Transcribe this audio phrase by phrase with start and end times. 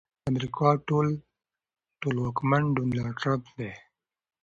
[0.21, 0.69] د امريکا
[2.01, 3.71] ټولواکمن ډونالډ ټرمپ دی.